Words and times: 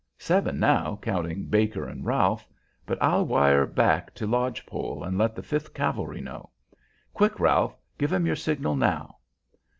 "Seven 0.17 0.59
now, 0.59 0.97
counting 0.99 1.45
Baker 1.45 1.87
and 1.87 2.03
Ralph; 2.03 2.47
but 2.87 2.97
I'll 3.03 3.23
wire 3.23 3.65
right 3.65 3.75
back 3.75 4.15
to 4.15 4.25
Lodge 4.25 4.65
Pole 4.65 5.03
and 5.03 5.15
let 5.15 5.35
the 5.35 5.43
Fifth 5.43 5.75
Cavalry 5.75 6.21
know. 6.21 6.49
Quick, 7.13 7.39
Ralph, 7.39 7.77
give 7.99 8.11
'em 8.11 8.25
your 8.25 8.35
signal 8.35 8.75
now!" 8.75 9.17